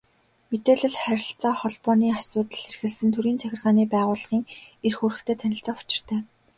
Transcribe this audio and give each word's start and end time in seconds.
Мэдээлэл, 0.49 0.95
харилцаа 1.03 1.53
холбооны 1.59 2.07
асуудал 2.19 2.63
эрхэлсэн 2.69 3.09
төрийн 3.15 3.39
захиргааны 3.39 3.83
байгууллагын 3.93 4.43
эрх 4.87 4.99
үүрэгтэй 5.03 5.35
танилцах 5.39 5.77
учиртай. 5.83 6.19